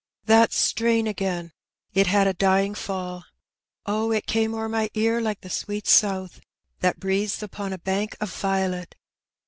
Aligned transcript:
That 0.25 0.51
strain 0.51 1.05
again; 1.05 1.51
it 1.93 2.07
had 2.07 2.25
a 2.25 2.33
dying 2.33 2.73
fall: 2.73 3.23
Od, 3.85 4.15
it 4.15 4.25
came 4.25 4.55
o'er 4.55 4.67
my 4.67 4.89
ear 4.95 5.21
like 5.21 5.41
the 5.41 5.49
sweet 5.51 5.85
south 5.85 6.41
That 6.79 6.99
breathes 6.99 7.43
upon 7.43 7.71
a 7.71 7.77
bank 7.77 8.17
of 8.19 8.33
violet? 8.33 8.95